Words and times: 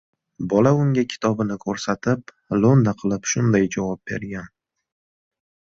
Bola 0.53 0.69
unga 0.85 1.03
kitobini 1.11 1.57
ko‘rsatib, 1.65 2.33
lo‘nda 2.63 2.95
qilib 3.03 3.31
shunday 3.35 3.71
javob 3.79 4.03
bergan 4.13 4.51